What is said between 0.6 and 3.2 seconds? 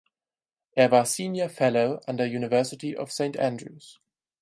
Er war Senior Fellow an der University of